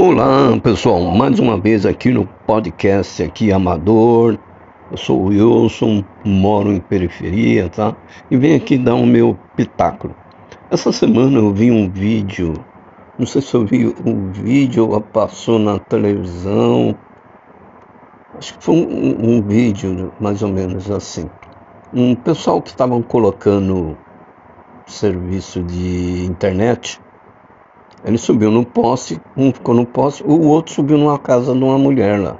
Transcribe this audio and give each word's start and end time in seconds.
Olá 0.00 0.56
pessoal, 0.62 1.00
mais 1.10 1.40
uma 1.40 1.58
vez 1.58 1.84
aqui 1.84 2.12
no 2.12 2.24
podcast 2.46 3.20
aqui 3.20 3.50
amador. 3.50 4.38
Eu 4.92 4.96
sou 4.96 5.22
o 5.22 5.26
Wilson, 5.26 6.04
moro 6.24 6.72
em 6.72 6.78
periferia, 6.78 7.68
tá? 7.68 7.96
E 8.30 8.36
venho 8.36 8.56
aqui 8.56 8.78
dar 8.78 8.94
o 8.94 9.04
meu 9.04 9.36
pitáculo. 9.56 10.14
Essa 10.70 10.92
semana 10.92 11.38
eu 11.38 11.52
vi 11.52 11.72
um 11.72 11.90
vídeo, 11.90 12.54
não 13.18 13.26
sei 13.26 13.42
se 13.42 13.52
eu 13.52 13.66
vi 13.66 13.92
um 14.06 14.30
vídeo 14.30 14.88
ou 14.88 15.00
passou 15.00 15.58
na 15.58 15.80
televisão. 15.80 16.96
Acho 18.38 18.56
que 18.56 18.64
foi 18.64 18.76
um, 18.76 19.38
um 19.38 19.42
vídeo 19.42 20.12
mais 20.20 20.44
ou 20.44 20.48
menos 20.48 20.88
assim. 20.92 21.28
Um 21.92 22.14
pessoal 22.14 22.62
que 22.62 22.68
estavam 22.68 23.02
colocando 23.02 23.98
serviço 24.86 25.60
de 25.64 26.24
internet 26.24 27.00
ele 28.04 28.18
subiu 28.18 28.50
no 28.50 28.64
poste, 28.64 29.20
um 29.36 29.52
ficou 29.52 29.74
no 29.74 29.84
poste, 29.84 30.22
o 30.24 30.40
outro 30.46 30.72
subiu 30.72 30.96
numa 30.96 31.18
casa 31.18 31.52
de 31.52 31.62
uma 31.62 31.78
mulher 31.78 32.20
lá. 32.20 32.36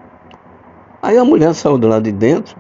Aí 1.03 1.19
a 1.19 1.25
mulher 1.25 1.55
saiu 1.55 1.79
do 1.79 1.89
lado 1.89 2.05
de 2.05 2.13
dentro, 2.13 2.57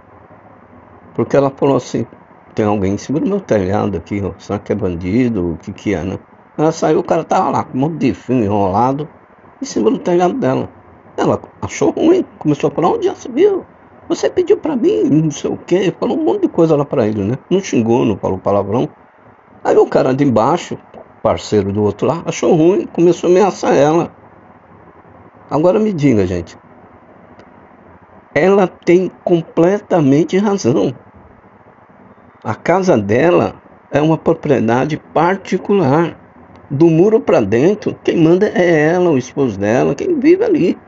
porque 1.14 1.36
ela 1.36 1.50
falou 1.50 1.76
assim, 1.76 2.06
tem 2.54 2.66
alguém 2.66 2.94
em 2.94 2.98
cima 2.98 3.20
do 3.20 3.28
meu 3.28 3.40
telhado 3.40 3.96
aqui, 3.96 4.22
ó. 4.24 4.32
será 4.38 4.58
que 4.58 4.72
é 4.72 4.74
bandido? 4.74 5.52
O 5.52 5.56
que 5.58 5.72
que 5.72 5.94
é, 5.94 6.02
né? 6.02 6.18
Ela 6.56 6.72
saiu, 6.72 6.98
o 6.98 7.04
cara 7.04 7.22
tava 7.22 7.50
lá, 7.50 7.64
com 7.64 7.78
um 7.78 7.80
monte 7.82 7.98
de 7.98 8.14
fio 8.14 8.34
enrolado, 8.36 9.08
em 9.62 9.64
cima 9.64 9.90
do 9.90 9.98
telhado 9.98 10.34
dela. 10.34 10.68
Ela 11.16 11.40
achou 11.62 11.90
ruim, 11.90 12.24
começou 12.38 12.68
a 12.68 12.70
falar, 12.72 12.90
onde 12.90 13.06
já 13.06 13.14
se 13.14 13.30
viu? 13.30 13.64
Você 14.08 14.30
pediu 14.30 14.56
pra 14.56 14.74
mim, 14.74 15.04
não 15.04 15.30
sei 15.30 15.50
o 15.50 15.56
que, 15.56 15.92
falou 16.00 16.18
um 16.18 16.24
monte 16.24 16.42
de 16.42 16.48
coisa 16.48 16.74
lá 16.74 16.84
pra 16.84 17.06
ele, 17.06 17.22
né? 17.22 17.38
Não 17.50 17.60
xingou, 17.60 18.04
não 18.04 18.16
falou 18.16 18.38
palavrão. 18.38 18.88
Aí 19.62 19.76
o 19.76 19.86
cara 19.86 20.14
de 20.14 20.24
baixo 20.24 20.78
parceiro 21.22 21.72
do 21.72 21.82
outro 21.82 22.06
lá, 22.06 22.22
achou 22.26 22.54
ruim, 22.54 22.86
começou 22.86 23.28
a 23.28 23.30
ameaçar 23.30 23.74
ela. 23.74 24.12
Agora 25.50 25.78
me 25.78 25.92
diga, 25.92 26.26
gente. 26.26 26.56
Ela 28.34 28.66
tem 28.66 29.10
completamente 29.24 30.36
razão. 30.36 30.94
A 32.44 32.54
casa 32.54 32.96
dela 32.96 33.54
é 33.90 34.00
uma 34.00 34.18
propriedade 34.18 34.96
particular. 35.12 36.16
Do 36.70 36.86
muro 36.86 37.18
para 37.18 37.40
dentro, 37.40 37.96
quem 38.04 38.18
manda 38.18 38.46
é 38.46 38.90
ela, 38.90 39.10
o 39.10 39.16
esposo 39.16 39.58
dela, 39.58 39.94
quem 39.94 40.20
vive 40.20 40.44
ali. 40.44 40.78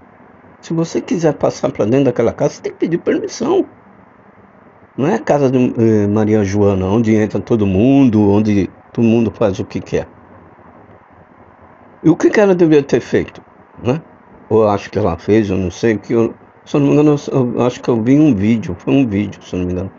Se 0.61 0.75
você 0.75 1.01
quiser 1.01 1.33
passar 1.33 1.73
para 1.73 1.87
dentro 1.87 2.05
daquela 2.05 2.35
casa, 2.35 2.55
você 2.55 2.63
tem 2.63 2.73
que 2.73 2.79
pedir 2.79 2.99
permissão. 2.99 3.65
Não 4.95 5.07
é 5.07 5.15
a 5.15 5.19
casa 5.19 5.51
de 5.51 5.57
eh, 5.57 6.07
Maria 6.07 6.45
Joana, 6.45 6.85
onde 6.85 7.15
entra 7.15 7.41
todo 7.41 7.67
mundo, 7.67 8.31
onde 8.31 8.69
todo 8.93 9.05
mundo 9.05 9.33
faz 9.35 9.59
o 9.59 9.65
que 9.65 9.81
quer. 9.81 10.07
E 12.03 12.09
o 12.09 12.17
que, 12.17 12.31
que 12.31 12.41
ela 12.41 12.55
deveria 12.55 12.83
ter 12.83 13.01
feito? 13.01 13.43
Né? 13.83 14.01
Ou 14.49 14.67
acho 14.67 14.91
que 14.91 14.99
ela 14.99 15.19
fez, 15.19 15.51
eu 15.51 15.57
não 15.57 15.71
sei, 15.71 15.99
porque 15.99 16.15
eu, 16.15 16.35
se 16.65 16.75
eu 16.77 16.81
não 16.81 16.89
me 16.89 16.93
engano, 16.95 17.17
eu, 17.31 17.55
eu 17.55 17.67
acho 17.67 17.81
que 17.81 17.89
eu 17.89 18.03
vi 18.03 18.19
um 18.19 18.35
vídeo, 18.35 18.75
foi 18.79 18.95
um 18.95 19.07
vídeo, 19.07 19.43
se 19.43 19.55
eu 19.55 19.61
não 19.61 19.67
me 19.67 19.73
engano. 19.73 19.91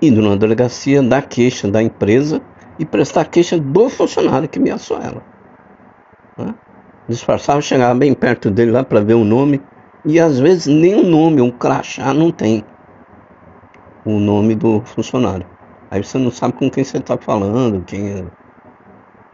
Indo 0.00 0.22
na 0.22 0.34
delegacia, 0.34 1.02
dar 1.02 1.22
queixa 1.22 1.70
da 1.70 1.82
empresa 1.82 2.40
e 2.78 2.84
prestar 2.84 3.26
queixa 3.26 3.58
do 3.58 3.88
funcionário 3.90 4.48
que 4.48 4.58
ameaçou 4.58 4.98
ela. 4.98 5.22
Né? 6.36 6.54
Disfarçava, 7.08 7.60
chegava 7.60 7.94
bem 7.94 8.14
perto 8.14 8.50
dele 8.50 8.70
lá 8.70 8.82
para 8.82 9.00
ver 9.00 9.14
o 9.14 9.24
nome, 9.24 9.60
e 10.04 10.18
às 10.18 10.38
vezes 10.40 10.66
nem 10.66 10.94
o 10.94 11.02
nome, 11.02 11.42
um 11.42 11.50
crachá 11.50 12.14
não 12.14 12.32
tem 12.32 12.64
o 14.04 14.18
nome 14.18 14.54
do 14.54 14.80
funcionário. 14.80 15.46
Aí 15.90 16.02
você 16.02 16.16
não 16.16 16.30
sabe 16.30 16.54
com 16.54 16.70
quem 16.70 16.82
você 16.82 16.96
está 16.96 17.18
falando, 17.18 17.84
quem 17.84 18.10
é 18.10 18.24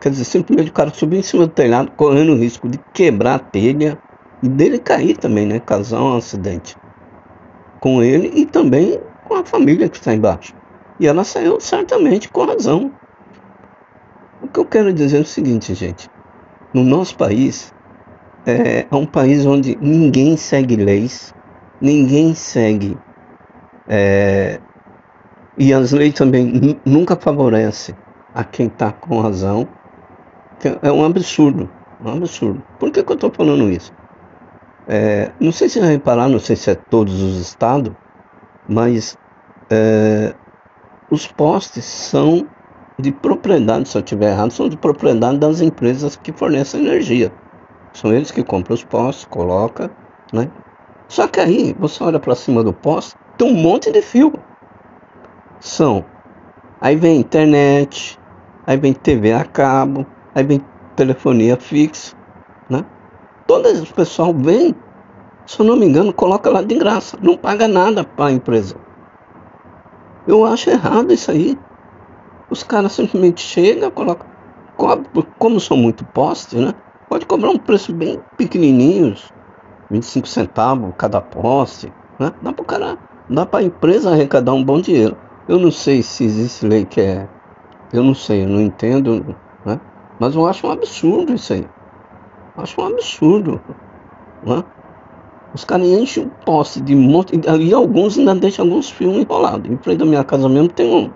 Quer 0.01 0.11
dizer, 0.11 0.25
simplesmente 0.25 0.71
o 0.71 0.75
cara 0.75 0.91
subir 0.91 1.19
em 1.19 1.23
cima 1.23 1.47
do 1.47 1.53
telhado, 1.53 1.91
correndo 1.93 2.33
o 2.33 2.37
risco 2.37 2.69
de 2.69 2.79
quebrar 2.93 3.35
a 3.35 3.39
telha 3.39 3.99
e 4.43 4.49
dele 4.49 4.79
cair 4.79 5.17
também, 5.17 5.45
né? 5.45 5.59
Causar 5.59 6.01
um 6.01 6.17
acidente 6.17 6.77
com 7.81 8.03
ele 8.03 8.31
e 8.35 8.47
também 8.47 9.01
com 9.27 9.35
a 9.35 9.45
família 9.45 9.89
que 9.89 9.97
está 9.97 10.15
embaixo. 10.15 10.55
E 11.01 11.07
ela 11.07 11.25
saiu 11.25 11.61
certamente 11.61 12.29
com 12.29 12.45
razão. 12.45 12.93
O 14.41 14.47
que 14.47 14.61
eu 14.61 14.65
quero 14.65 14.93
dizer 14.93 15.19
é 15.19 15.21
o 15.21 15.27
seguinte, 15.27 15.75
gente. 15.75 16.09
No 16.73 16.85
nosso 16.85 17.17
país, 17.17 17.75
é, 18.47 18.87
é 18.91 18.95
um 18.95 19.07
país 19.07 19.45
onde 19.47 19.77
ninguém 19.81 20.37
segue 20.37 20.77
leis, 20.77 21.35
ninguém 21.81 22.35
segue. 22.35 22.97
É, 23.89 24.61
e 25.57 25.73
as 25.73 25.91
leis 25.91 26.15
também 26.15 26.79
nunca 26.85 27.17
favorecem 27.17 27.97
a 28.33 28.45
quem 28.45 28.67
está 28.67 28.93
com 28.93 29.21
razão 29.21 29.67
é 30.83 30.91
um 30.91 31.05
absurdo. 31.05 31.69
Um 32.05 32.17
absurdo. 32.17 32.63
Por 32.79 32.91
que, 32.91 33.03
que 33.03 33.13
eu 33.13 33.15
estou 33.15 33.31
falando 33.31 33.71
isso? 33.71 33.93
É, 34.89 35.31
não 35.39 35.53
sei 35.53 35.69
se 35.69 35.79
reparar, 35.81 36.29
não 36.29 36.39
sei 36.39 36.57
se 36.57 36.71
é 36.71 36.75
todos 36.75 37.21
os 37.23 37.39
estados, 37.39 37.93
mas 38.67 39.19
é, 39.71 40.35
os 41.11 41.27
postes 41.27 41.85
são 41.85 42.47
de 42.99 43.13
propriedade, 43.13 43.89
se 43.89 43.97
eu 43.97 44.01
estiver 44.01 44.33
errado, 44.33 44.51
são 44.51 44.69
de 44.69 44.77
propriedade 44.77 45.39
das 45.39 45.61
empresas 45.61 46.17
que 46.17 46.33
fornecem 46.33 46.85
energia. 46.85 47.33
São 47.93 48.13
eles 48.13 48.31
que 48.31 48.43
compram 48.43 48.75
os 48.75 48.83
postes, 48.83 49.25
colocam, 49.27 49.91
né? 50.33 50.51
Só 51.07 51.29
que 51.29 51.41
aí 51.41 51.75
você 51.79 52.03
olha 52.03 52.19
para 52.19 52.35
cima 52.35 52.65
do 52.65 52.73
poste, 52.73 53.15
tem 53.37 53.51
um 53.51 53.55
monte 53.55 53.93
de 53.93 54.03
fio. 54.03 54.33
São. 55.61 56.05
Aí 56.81 56.97
vem 56.97 57.21
internet, 57.21 58.19
aí 58.67 58.77
vem 58.77 58.93
TV 58.93 59.33
a 59.33 59.45
cabo, 59.45 60.07
aí 60.39 60.45
vem 60.45 60.61
telefonia 60.97 61.57
fixa, 61.57 62.17
né? 62.69 62.85
Todas 63.47 63.81
as 63.81 63.91
pessoal 63.91 64.33
vem, 64.35 64.75
se 65.47 65.61
eu 65.61 65.67
não 65.67 65.77
me 65.77 65.87
engano, 65.87 66.13
coloca 66.13 66.51
lá 66.51 66.63
de 66.63 66.77
graça, 66.77 67.19
não 67.21 67.37
paga 67.37 67.67
nada 67.67 68.05
para 68.05 68.27
a 68.27 68.33
empresa. 68.33 68.77
Eu 70.27 70.45
acho 70.45 70.71
errado 70.71 71.13
isso 71.13 71.31
aí. 71.31 71.59
Os 72.51 72.63
caras 72.63 72.93
simplesmente 72.93 73.41
chegam, 73.41 73.91
colocam, 73.91 74.27
como 75.39 75.59
são 75.59 75.77
muito 75.77 76.05
postes, 76.05 76.61
né? 76.61 76.73
Pode 77.09 77.27
cobrar 77.27 77.51
um 77.51 77.59
preço 77.59 77.93
bem 77.93 78.21
pequenininho, 78.37 79.17
25 79.91 80.29
centavos 80.29 80.93
cada 80.97 81.21
poste, 81.21 81.93
né? 82.19 82.33
Dá 82.43 82.53
para 82.53 82.65
cara, 82.65 82.99
dá 83.29 83.47
para 83.47 83.61
a 83.61 83.63
empresa 83.63 84.11
arrecadar 84.11 84.53
um 84.53 84.63
bom 84.63 84.81
dinheiro. 84.81 85.17
Eu 85.49 85.59
não 85.59 85.71
sei 85.71 86.03
se 86.03 86.25
existe 86.25 86.67
lei 86.67 86.85
que 86.85 87.01
é, 87.01 87.27
eu 87.93 88.03
não 88.03 88.15
sei, 88.15 88.45
eu 88.45 88.49
não 88.49 88.61
entendo, 88.61 89.35
né? 89.65 89.81
Mas 90.19 90.35
eu 90.35 90.47
acho 90.47 90.67
um 90.67 90.71
absurdo 90.71 91.35
isso 91.35 91.53
aí. 91.53 91.67
Eu 92.57 92.63
acho 92.63 92.81
um 92.81 92.87
absurdo. 92.87 93.61
Né? 94.45 94.65
Os 95.55 95.65
caras 95.65 95.87
enchem 95.87 96.25
o 96.25 96.31
poste 96.45 96.81
de 96.81 96.95
monte. 96.95 97.41
E 97.61 97.73
alguns 97.73 98.19
ainda 98.19 98.35
deixam 98.35 98.65
alguns 98.65 98.91
filmes 98.91 99.23
enrolados. 99.23 99.71
Em 99.71 99.77
frente 99.79 99.99
da 99.99 100.05
minha 100.05 100.25
casa 100.25 100.49
mesmo 100.49 100.69
tem 100.69 100.93
um. 100.93 101.11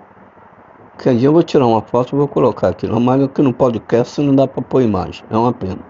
Que 0.98 1.08
aí 1.08 1.24
eu 1.24 1.32
vou 1.32 1.42
tirar 1.42 1.66
uma 1.66 1.82
foto 1.82 2.14
e 2.14 2.18
vou 2.18 2.28
colocar 2.28 2.68
aqui. 2.68 2.86
Mas 2.86 3.22
aqui 3.22 3.42
no 3.42 3.52
podcast 3.52 4.20
não 4.20 4.34
dá 4.34 4.46
para 4.46 4.62
pôr 4.62 4.82
imagem. 4.82 5.24
É 5.30 5.36
uma 5.36 5.52
pena. 5.52 5.80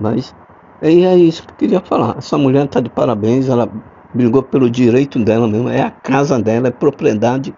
Mas 0.00 0.34
é, 0.80 0.90
é 0.90 1.16
isso 1.16 1.42
que 1.44 1.52
eu 1.52 1.56
queria 1.56 1.80
falar. 1.80 2.16
Essa 2.18 2.38
mulher 2.38 2.64
está 2.64 2.80
de 2.80 2.88
parabéns. 2.88 3.48
Ela 3.48 3.68
brigou 4.14 4.42
pelo 4.42 4.70
direito 4.70 5.22
dela 5.22 5.46
mesmo. 5.46 5.68
É 5.68 5.82
a 5.82 5.90
casa 5.90 6.38
dela, 6.40 6.68
é 6.68 6.70
propriedade 6.70 7.54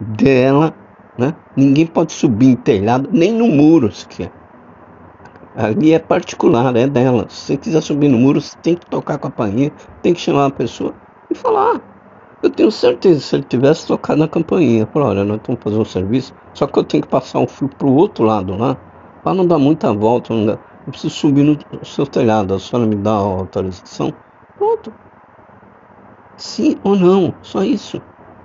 dela 0.00 0.74
né? 1.18 1.34
Ninguém 1.56 1.86
pode 1.86 2.12
subir 2.12 2.48
em 2.48 2.56
telhado, 2.56 3.08
nem 3.12 3.32
no 3.32 3.46
muro 3.46 3.92
sequer. 3.92 4.30
Ali 5.56 5.92
é 5.92 5.98
particular, 5.98 6.76
é 6.76 6.86
dela. 6.86 7.26
Se 7.30 7.46
você 7.46 7.56
quiser 7.56 7.80
subir 7.80 8.08
no 8.08 8.18
muro, 8.18 8.40
você 8.40 8.56
tem 8.62 8.74
que 8.74 8.84
tocar 8.86 9.14
a 9.14 9.18
campainha, 9.18 9.72
tem 10.02 10.12
que 10.12 10.20
chamar 10.20 10.46
a 10.46 10.50
pessoa 10.50 10.94
e 11.30 11.34
falar. 11.34 11.80
Eu 12.42 12.50
tenho 12.50 12.70
certeza, 12.70 13.20
se 13.20 13.36
ele 13.36 13.44
tivesse 13.44 13.86
tocado 13.86 14.20
na 14.20 14.28
campainha, 14.28 14.86
falar, 14.86 15.06
olha, 15.06 15.24
nós 15.24 15.38
estamos 15.38 15.60
fazendo 15.62 15.80
um 15.80 15.84
serviço, 15.86 16.34
só 16.52 16.66
que 16.66 16.78
eu 16.78 16.84
tenho 16.84 17.02
que 17.02 17.08
passar 17.08 17.38
um 17.38 17.48
fio 17.48 17.68
para 17.68 17.86
o 17.86 17.94
outro 17.94 18.24
lado 18.24 18.54
lá, 18.54 18.76
para 19.24 19.32
não 19.32 19.46
dar 19.46 19.58
muita 19.58 19.92
volta, 19.94 20.34
não 20.34 20.44
dá. 20.44 20.52
eu 20.86 20.92
preciso 20.92 21.14
subir 21.14 21.42
no 21.42 21.58
seu 21.82 22.06
telhado, 22.06 22.52
a 22.54 22.58
senhora 22.58 22.86
me 22.86 22.94
dá 22.96 23.12
a 23.12 23.14
autorização. 23.14 24.12
Pronto. 24.58 24.92
Sim 26.36 26.76
ou 26.84 26.94
não, 26.94 27.34
só 27.40 27.64
isso. 27.64 28.00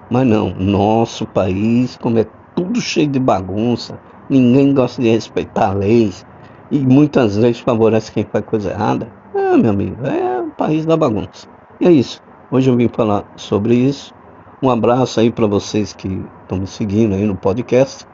Mas 0.09 0.25
não, 0.25 0.49
nosso 0.51 1.25
país, 1.25 1.97
como 1.97 2.19
é 2.19 2.25
tudo 2.61 2.79
cheio 2.79 3.07
de 3.07 3.19
bagunça, 3.19 3.99
ninguém 4.29 4.71
gosta 4.73 5.01
de 5.01 5.09
respeitar 5.09 5.73
leis 5.73 6.25
e 6.69 6.79
muitas 6.79 7.35
leis 7.35 7.59
favorecem 7.59 8.13
quem 8.13 8.23
faz 8.23 8.45
coisa 8.45 8.69
errada. 8.69 9.11
É, 9.33 9.57
meu 9.57 9.71
amigo, 9.71 10.05
é 10.05 10.39
o 10.39 10.51
país 10.51 10.85
da 10.85 10.95
bagunça. 10.95 11.47
E 11.79 11.87
é 11.87 11.91
isso. 11.91 12.21
Hoje 12.51 12.69
eu 12.69 12.77
vim 12.77 12.87
falar 12.87 13.25
sobre 13.35 13.73
isso. 13.73 14.13
Um 14.61 14.69
abraço 14.69 15.19
aí 15.19 15.31
para 15.31 15.47
vocês 15.47 15.91
que 15.91 16.23
estão 16.43 16.59
me 16.59 16.67
seguindo 16.67 17.15
aí 17.15 17.25
no 17.25 17.35
podcast. 17.35 18.05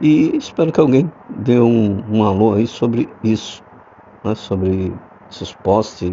E 0.00 0.34
espero 0.36 0.72
que 0.72 0.80
alguém 0.80 1.12
dê 1.28 1.60
um, 1.60 2.02
um 2.10 2.24
alô 2.24 2.54
aí 2.54 2.66
sobre 2.66 3.08
isso, 3.22 3.62
né? 4.24 4.34
sobre 4.34 4.92
esses 5.30 5.52
postes. 5.52 6.10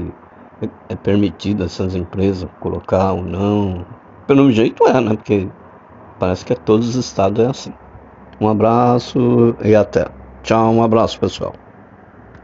É, 0.62 0.70
é 0.90 0.96
permitido 0.96 1.64
essas 1.64 1.96
empresas 1.96 2.50
colocar 2.60 3.14
ou 3.14 3.24
não. 3.24 3.86
Pelo 4.28 4.52
jeito 4.52 4.86
é, 4.88 5.00
né? 5.00 5.16
Porque 5.16 5.48
Parece 6.24 6.46
que 6.46 6.56
todos 6.56 6.88
os 6.88 6.96
estados 6.96 7.44
é 7.44 7.50
assim. 7.50 7.74
Um 8.40 8.48
abraço 8.48 9.58
e 9.62 9.76
até. 9.76 10.08
Tchau, 10.42 10.72
um 10.72 10.82
abraço 10.82 11.20
pessoal. 11.20 11.54